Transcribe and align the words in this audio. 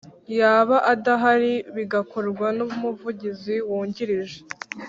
yaba 0.39 0.77
adahari 0.93 1.53
bigakorwa 1.75 2.47
n 2.57 2.59
Umuvugizi 2.67 3.55
Wungirije 3.69 4.39